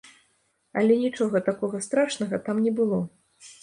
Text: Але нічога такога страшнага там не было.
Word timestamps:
Але 0.81 0.97
нічога 1.03 1.43
такога 1.51 1.85
страшнага 1.91 2.43
там 2.51 2.57
не 2.67 2.71
было. 2.83 2.99